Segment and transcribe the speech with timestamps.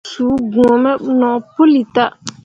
[0.09, 2.11] Suu gbǝ̃ǝ̃ me no puli tah.